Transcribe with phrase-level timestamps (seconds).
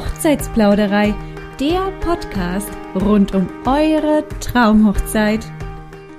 [0.00, 1.14] Hochzeitsplauderei,
[1.60, 5.44] der Podcast rund um eure Traumhochzeit.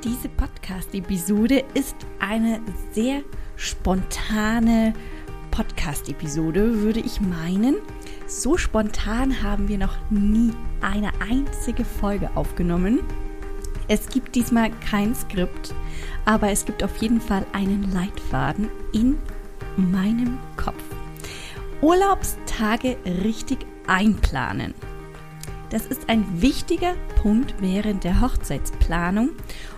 [0.04, 2.62] Diese Podcast-Episode ist eine
[2.92, 3.24] sehr
[3.56, 4.94] spontane
[5.50, 7.78] Podcast-Episode, würde ich meinen.
[8.28, 10.52] So spontan haben wir noch nie
[10.82, 13.00] eine einzige Folge aufgenommen.
[13.88, 15.74] Es gibt diesmal kein Skript,
[16.26, 19.18] aber es gibt auf jeden Fall einen Leitfaden in
[19.76, 20.84] meinem Kopf.
[21.82, 24.74] Urlaubstage richtig einplanen.
[25.70, 29.32] Das ist ein wichtiger Punkt während der Hochzeitsplanung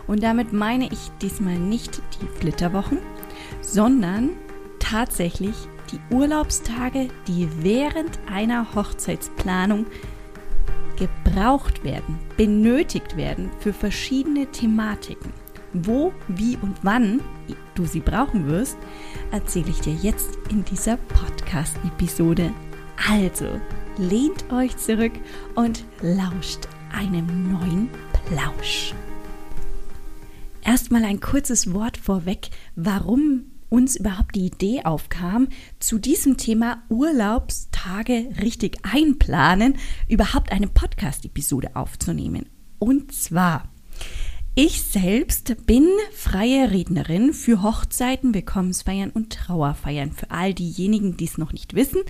[0.07, 2.99] und damit meine ich diesmal nicht die Flitterwochen,
[3.61, 4.29] sondern
[4.79, 5.55] tatsächlich
[5.91, 9.85] die Urlaubstage, die während einer Hochzeitsplanung
[10.97, 15.33] gebraucht werden, benötigt werden für verschiedene Thematiken.
[15.73, 17.19] Wo, wie und wann
[17.73, 18.77] du sie brauchen wirst,
[19.31, 22.51] erzähle ich dir jetzt in dieser Podcast-Episode.
[23.09, 23.59] Also,
[23.97, 25.13] lehnt euch zurück
[25.55, 27.89] und lauscht einem neuen
[28.25, 28.93] Plausch.
[30.61, 35.47] Erstmal ein kurzes Wort vorweg, warum uns überhaupt die Idee aufkam,
[35.79, 39.77] zu diesem Thema Urlaubstage richtig einplanen,
[40.07, 42.47] überhaupt eine Podcast-Episode aufzunehmen.
[42.77, 43.73] Und zwar
[44.55, 50.11] ich selbst bin freie Rednerin für Hochzeiten, Willkommensfeiern und Trauerfeiern.
[50.11, 52.01] Für all diejenigen, die es noch nicht wissen.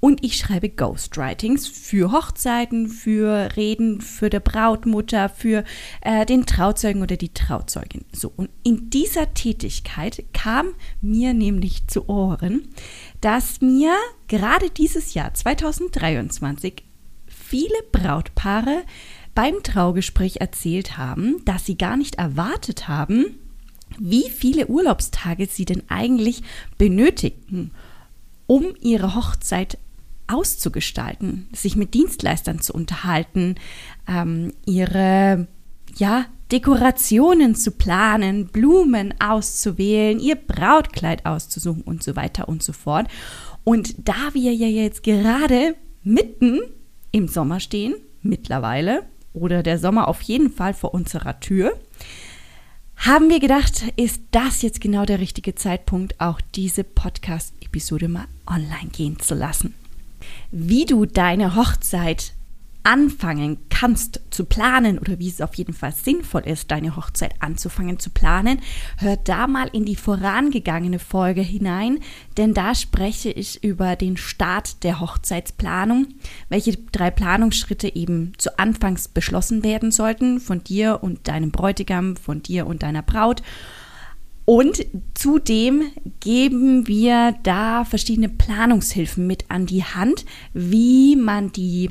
[0.00, 5.64] Und ich schreibe Ghostwritings für Hochzeiten, für Reden, für der Brautmutter, für
[6.02, 8.04] äh, den Trauzeugen oder die Trauzeugin.
[8.12, 10.68] So, und in dieser Tätigkeit kam
[11.00, 12.68] mir nämlich zu Ohren,
[13.20, 13.92] dass mir
[14.28, 16.84] gerade dieses Jahr 2023
[17.26, 18.84] viele Brautpaare
[19.34, 23.38] beim Traugespräch erzählt haben, dass sie gar nicht erwartet haben,
[23.98, 26.42] wie viele Urlaubstage sie denn eigentlich
[26.76, 27.72] benötigten,
[28.46, 29.78] um ihre Hochzeit
[30.28, 33.56] auszugestalten, sich mit Dienstleistern zu unterhalten,
[34.06, 35.48] ähm, ihre
[35.96, 43.08] ja, Dekorationen zu planen, Blumen auszuwählen, ihr Brautkleid auszusuchen und so weiter und so fort.
[43.64, 46.60] Und da wir ja jetzt gerade mitten
[47.10, 49.02] im Sommer stehen, mittlerweile,
[49.34, 51.78] oder der Sommer auf jeden Fall vor unserer Tür,
[52.96, 58.90] haben wir gedacht, ist das jetzt genau der richtige Zeitpunkt, auch diese Podcast-Episode mal online
[58.90, 59.74] gehen zu lassen.
[60.50, 62.34] Wie du deine Hochzeit
[62.88, 67.98] anfangen kannst zu planen oder wie es auf jeden Fall sinnvoll ist, deine Hochzeit anzufangen
[67.98, 68.60] zu planen,
[68.96, 71.98] hör da mal in die vorangegangene Folge hinein,
[72.38, 76.06] denn da spreche ich über den Start der Hochzeitsplanung,
[76.48, 82.42] welche drei Planungsschritte eben zu Anfangs beschlossen werden sollten von dir und deinem Bräutigam, von
[82.42, 83.42] dir und deiner Braut.
[84.48, 91.90] Und zudem geben wir da verschiedene Planungshilfen mit an die Hand, wie man die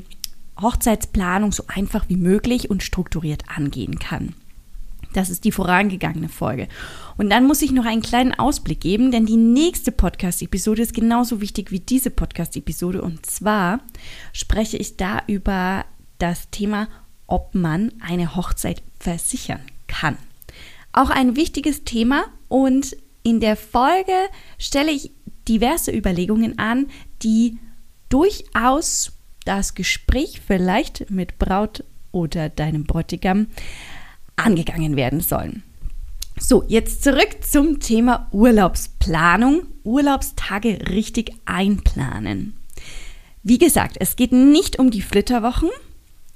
[0.60, 4.34] Hochzeitsplanung so einfach wie möglich und strukturiert angehen kann.
[5.12, 6.66] Das ist die vorangegangene Folge.
[7.16, 11.40] Und dann muss ich noch einen kleinen Ausblick geben, denn die nächste Podcast-Episode ist genauso
[11.40, 13.02] wichtig wie diese Podcast-Episode.
[13.02, 13.78] Und zwar
[14.32, 15.84] spreche ich da über
[16.18, 16.88] das Thema,
[17.28, 20.18] ob man eine Hochzeit versichern kann.
[20.98, 24.12] Auch ein wichtiges Thema und in der Folge
[24.58, 25.12] stelle ich
[25.46, 26.88] diverse Überlegungen an,
[27.22, 27.60] die
[28.08, 29.12] durchaus
[29.44, 33.46] das Gespräch vielleicht mit Braut oder deinem Bräutigam
[34.34, 35.62] angegangen werden sollen.
[36.36, 39.66] So, jetzt zurück zum Thema Urlaubsplanung.
[39.84, 42.56] Urlaubstage richtig einplanen.
[43.44, 45.70] Wie gesagt, es geht nicht um die Flitterwochen,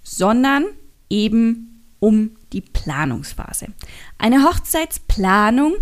[0.04, 0.66] sondern
[1.10, 1.71] eben
[2.02, 3.68] um die Planungsphase.
[4.18, 5.74] Eine Hochzeitsplanung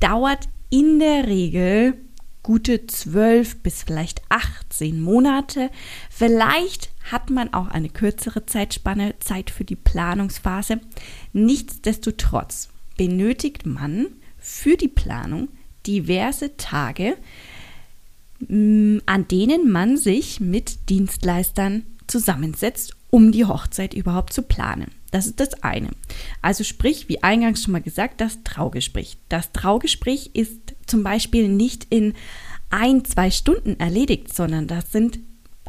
[0.00, 1.94] dauert in der Regel
[2.42, 5.70] gute zwölf bis vielleicht 18 Monate.
[6.10, 10.78] Vielleicht hat man auch eine kürzere Zeitspanne, Zeit für die Planungsphase.
[11.32, 15.48] Nichtsdestotrotz benötigt man für die Planung
[15.86, 17.16] diverse Tage,
[18.40, 24.90] mm, an denen man sich mit Dienstleistern zusammensetzt, um die Hochzeit überhaupt zu planen.
[25.12, 25.90] Das ist das eine.
[26.40, 29.18] Also sprich, wie eingangs schon mal gesagt, das Traugespräch.
[29.28, 32.14] Das Traugespräch ist zum Beispiel nicht in
[32.70, 35.20] ein, zwei Stunden erledigt, sondern das sind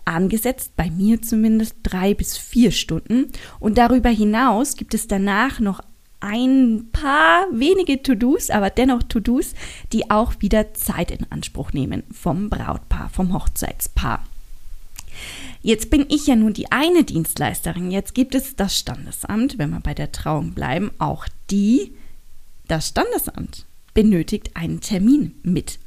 [0.05, 3.31] angesetzt, bei mir zumindest drei bis vier Stunden.
[3.59, 5.81] Und darüber hinaus gibt es danach noch
[6.21, 9.55] ein paar wenige To-Dos, aber dennoch To-Dos,
[9.91, 14.23] die auch wieder Zeit in Anspruch nehmen vom Brautpaar, vom Hochzeitspaar.
[15.63, 17.89] Jetzt bin ich ja nun die eine Dienstleisterin.
[17.89, 21.93] Jetzt gibt es das Standesamt, wenn wir bei der Trauung bleiben, auch die,
[22.67, 25.79] das Standesamt benötigt einen Termin mit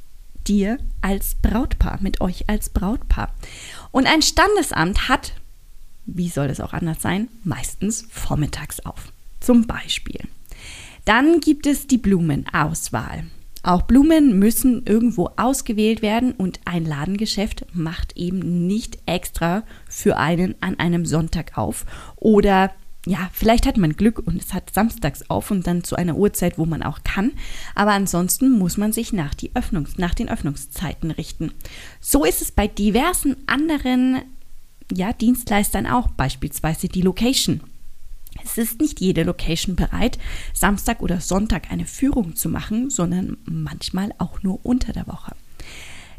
[0.47, 3.35] dir als Brautpaar, mit euch als Brautpaar.
[3.91, 5.33] Und ein Standesamt hat,
[6.07, 9.11] wie soll es auch anders sein, meistens vormittags auf.
[9.41, 10.21] Zum Beispiel.
[11.05, 13.25] Dann gibt es die Blumenauswahl.
[13.63, 20.55] Auch Blumen müssen irgendwo ausgewählt werden und ein Ladengeschäft macht eben nicht extra für einen
[20.61, 21.85] an einem Sonntag auf.
[22.15, 22.71] Oder
[23.05, 26.57] ja, vielleicht hat man Glück und es hat samstags auf und dann zu einer Uhrzeit,
[26.57, 27.31] wo man auch kann.
[27.73, 31.53] Aber ansonsten muss man sich nach, die Öffnungs-, nach den Öffnungszeiten richten.
[32.01, 34.21] So ist es bei diversen anderen
[34.93, 37.61] ja, Dienstleistern auch, beispielsweise die Location.
[38.57, 40.17] Ist nicht jede Location bereit,
[40.53, 45.35] Samstag oder Sonntag eine Führung zu machen, sondern manchmal auch nur unter der Woche.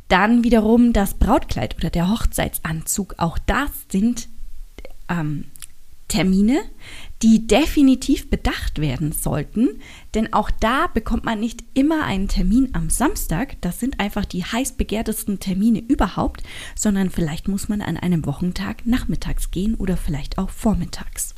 [0.09, 3.17] Dann wiederum das Brautkleid oder der Hochzeitsanzug.
[3.19, 4.29] Auch das sind
[5.09, 5.45] ähm,
[6.09, 6.63] Termine,
[7.23, 9.81] die definitiv bedacht werden sollten,
[10.15, 14.45] denn auch da bekommt man nicht immer einen Termin am Samstag, das sind einfach die
[14.45, 16.43] heiß begehrtesten Termine überhaupt,
[16.75, 21.35] sondern vielleicht muss man an einem Wochentag nachmittags gehen oder vielleicht auch vormittags.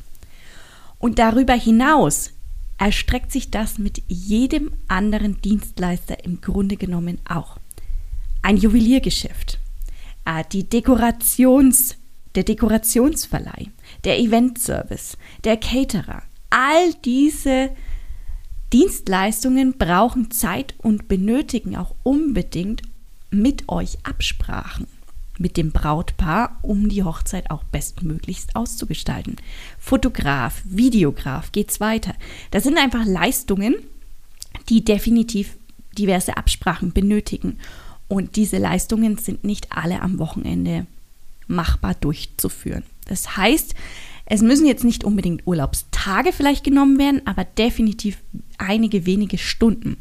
[1.01, 2.31] Und darüber hinaus
[2.77, 7.57] erstreckt sich das mit jedem anderen Dienstleister im Grunde genommen auch.
[8.43, 9.59] Ein Juweliergeschäft,
[10.25, 11.97] äh, die Dekorations,
[12.35, 13.69] der Dekorationsverleih,
[14.03, 16.21] der Eventservice, der Caterer,
[16.51, 17.71] all diese
[18.71, 22.83] Dienstleistungen brauchen Zeit und benötigen auch unbedingt
[23.31, 24.87] mit euch Absprachen
[25.41, 29.35] mit dem Brautpaar, um die Hochzeit auch bestmöglichst auszugestalten.
[29.79, 32.13] Fotograf, Videograf, geht's weiter.
[32.51, 33.75] Das sind einfach Leistungen,
[34.69, 35.55] die definitiv
[35.97, 37.57] diverse Absprachen benötigen.
[38.07, 40.85] Und diese Leistungen sind nicht alle am Wochenende
[41.47, 42.83] machbar durchzuführen.
[43.07, 43.75] Das heißt,
[44.25, 48.17] es müssen jetzt nicht unbedingt Urlaubstage vielleicht genommen werden, aber definitiv
[48.57, 49.97] einige wenige Stunden.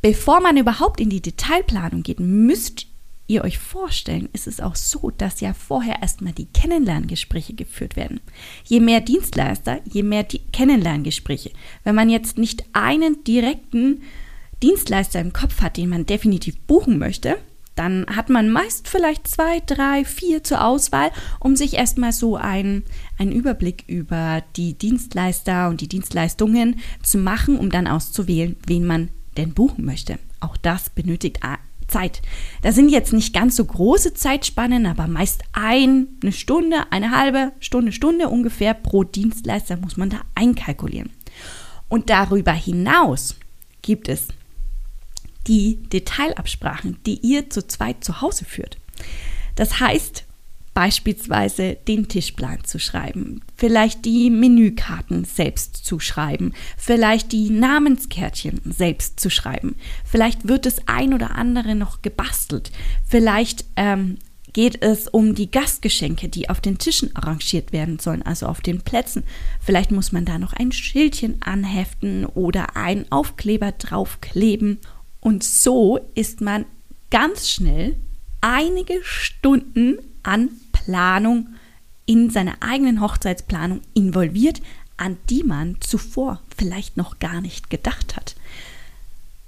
[0.00, 2.86] Bevor man überhaupt in die Detailplanung geht, müsst
[3.28, 8.20] ihr euch vorstellen, ist es auch so, dass ja vorher erstmal die Kennenlerngespräche geführt werden.
[8.64, 11.52] Je mehr Dienstleister, je mehr die Kennenlerngespräche.
[11.84, 14.02] Wenn man jetzt nicht einen direkten
[14.62, 17.36] Dienstleister im Kopf hat, den man definitiv buchen möchte,
[17.76, 22.82] dann hat man meist vielleicht zwei, drei, vier zur Auswahl, um sich erstmal so einen,
[23.18, 29.10] einen Überblick über die Dienstleister und die Dienstleistungen zu machen, um dann auszuwählen, wen man
[29.36, 30.18] denn buchen möchte.
[30.40, 31.44] Auch das benötigt
[31.88, 32.22] Zeit.
[32.62, 37.92] Das sind jetzt nicht ganz so große Zeitspannen, aber meist eine Stunde, eine halbe Stunde,
[37.92, 41.10] Stunde ungefähr pro Dienstleister muss man da einkalkulieren.
[41.88, 43.36] Und darüber hinaus
[43.82, 44.28] gibt es
[45.46, 48.76] die Detailabsprachen, die ihr zu zweit zu Hause führt.
[49.54, 50.24] Das heißt,
[50.78, 59.18] beispielsweise den Tischplan zu schreiben, vielleicht die Menükarten selbst zu schreiben, vielleicht die Namenskärtchen selbst
[59.18, 62.70] zu schreiben, vielleicht wird das ein oder andere noch gebastelt,
[63.04, 64.18] vielleicht ähm,
[64.52, 68.82] geht es um die Gastgeschenke, die auf den Tischen arrangiert werden sollen, also auf den
[68.82, 69.24] Plätzen.
[69.60, 74.78] Vielleicht muss man da noch ein Schildchen anheften oder einen Aufkleber draufkleben.
[75.18, 76.66] Und so ist man
[77.10, 77.96] ganz schnell
[78.40, 80.50] einige Stunden an
[80.84, 81.48] Planung,
[82.06, 84.62] in seiner eigenen Hochzeitsplanung involviert,
[84.96, 88.34] an die man zuvor vielleicht noch gar nicht gedacht hat.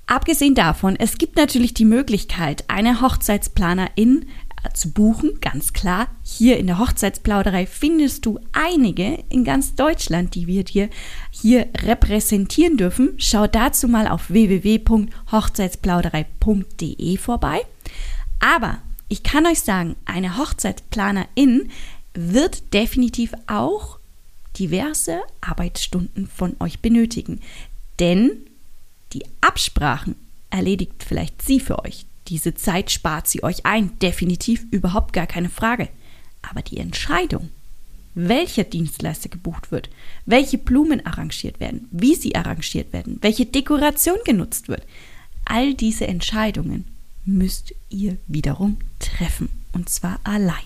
[0.06, 4.26] Abgesehen davon, es gibt natürlich die Möglichkeit, eine Hochzeitsplanerin
[4.62, 6.08] äh, zu buchen, ganz klar.
[6.22, 10.90] Hier in der Hochzeitsplauderei findest du einige in ganz Deutschland, die wir dir
[11.30, 13.14] hier repräsentieren dürfen.
[13.18, 17.62] Schau dazu mal auf www.hochzeitsplauderei.de vorbei.
[18.40, 18.78] Aber
[19.11, 21.69] ich kann euch sagen, eine Hochzeitsplanerin
[22.14, 23.99] wird definitiv auch
[24.57, 27.40] diverse Arbeitsstunden von euch benötigen.
[27.99, 28.31] Denn
[29.12, 30.14] die Absprachen
[30.49, 32.07] erledigt vielleicht sie für euch.
[32.29, 33.99] Diese Zeit spart sie euch ein.
[33.99, 35.88] Definitiv überhaupt gar keine Frage.
[36.49, 37.50] Aber die Entscheidung,
[38.14, 39.90] welcher Dienstleister gebucht wird,
[40.25, 44.87] welche Blumen arrangiert werden, wie sie arrangiert werden, welche Dekoration genutzt wird,
[45.45, 46.85] all diese Entscheidungen
[47.30, 49.49] müsst ihr wiederum treffen.
[49.72, 50.56] Und zwar allein.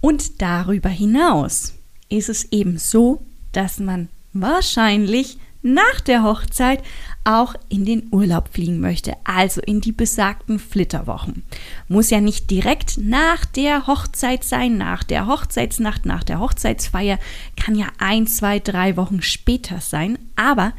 [0.00, 1.74] Und darüber hinaus
[2.08, 3.22] ist es eben so,
[3.52, 6.82] dass man wahrscheinlich nach der Hochzeit
[7.24, 11.42] auch in den Urlaub fliegen möchte, also in die besagten Flitterwochen.
[11.88, 17.18] Muss ja nicht direkt nach der Hochzeit sein, nach der Hochzeitsnacht, nach der Hochzeitsfeier,
[17.56, 20.72] kann ja ein, zwei, drei Wochen später sein, aber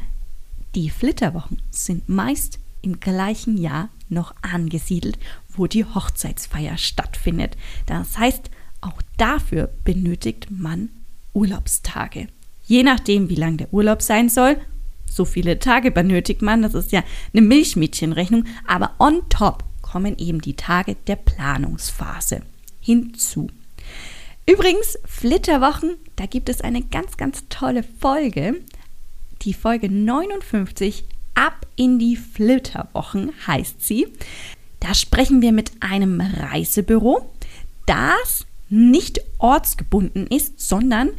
[0.74, 7.56] die Flitterwochen sind meist im gleichen Jahr noch angesiedelt, wo die Hochzeitsfeier stattfindet.
[7.86, 8.50] Das heißt,
[8.80, 10.90] auch dafür benötigt man
[11.32, 12.28] Urlaubstage.
[12.66, 14.56] Je nachdem, wie lang der Urlaub sein soll,
[15.10, 20.40] so viele Tage benötigt man, das ist ja eine Milchmädchenrechnung, aber on top kommen eben
[20.40, 22.42] die Tage der Planungsphase
[22.80, 23.48] hinzu.
[24.46, 28.60] Übrigens, Flitterwochen, da gibt es eine ganz, ganz tolle Folge.
[29.42, 31.04] Die Folge 59,
[31.38, 34.08] Ab in die Flitterwochen heißt sie.
[34.80, 37.30] Da sprechen wir mit einem Reisebüro,
[37.86, 41.10] das nicht ortsgebunden ist, sondern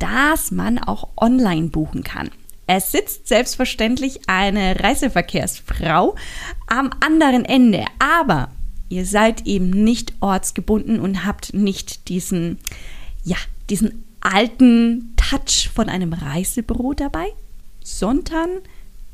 [0.00, 2.28] das man auch online buchen kann.
[2.66, 6.16] Es sitzt selbstverständlich eine Reiseverkehrsfrau
[6.66, 8.50] am anderen Ende, aber
[8.88, 12.58] ihr seid eben nicht ortsgebunden und habt nicht diesen,
[13.22, 13.36] ja,
[13.70, 17.28] diesen alten Touch von einem Reisebüro dabei,
[17.84, 18.58] sondern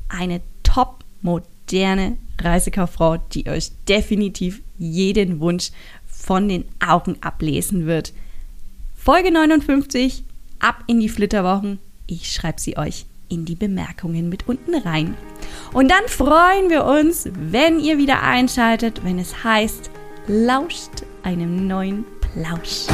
[0.08, 0.40] eine
[0.74, 5.70] top moderne Reisekauffrau, die euch definitiv jeden Wunsch
[6.06, 8.12] von den Augen ablesen wird.
[8.96, 10.24] Folge 59,
[10.58, 11.78] ab in die Flitterwochen.
[12.06, 15.16] Ich schreibe sie euch in die Bemerkungen mit unten rein.
[15.72, 19.90] Und dann freuen wir uns, wenn ihr wieder einschaltet, wenn es heißt,
[20.26, 22.86] lauscht einem neuen Plausch.